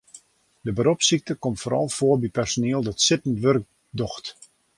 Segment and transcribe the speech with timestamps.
[0.67, 3.65] De beropssykte komt foaral foar by personiel dat sittend wurk
[3.99, 4.25] docht.